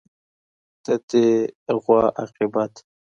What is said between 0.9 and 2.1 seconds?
دې غوا